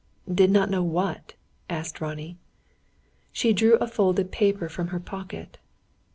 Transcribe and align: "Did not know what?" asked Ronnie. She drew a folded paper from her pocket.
"Did 0.33 0.49
not 0.49 0.71
know 0.71 0.81
what?" 0.81 1.33
asked 1.69 2.01
Ronnie. 2.01 2.39
She 3.31 3.53
drew 3.53 3.75
a 3.75 3.85
folded 3.85 4.31
paper 4.31 4.67
from 4.67 4.87
her 4.87 4.99
pocket. 4.99 5.59